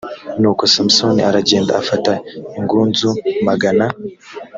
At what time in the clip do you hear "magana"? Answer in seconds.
3.47-3.85